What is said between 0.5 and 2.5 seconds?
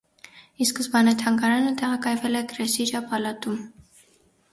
Ի սկզբանե թանգարանը տեղակայվել է